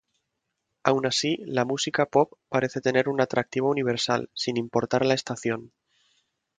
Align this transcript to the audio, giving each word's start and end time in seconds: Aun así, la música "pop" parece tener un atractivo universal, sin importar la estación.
Aun 0.83 1.05
así, 1.05 1.37
la 1.45 1.63
música 1.63 2.07
"pop" 2.07 2.33
parece 2.49 2.81
tener 2.81 3.07
un 3.07 3.21
atractivo 3.21 3.69
universal, 3.69 4.31
sin 4.33 4.57
importar 4.57 5.05
la 5.05 5.13
estación. 5.13 5.73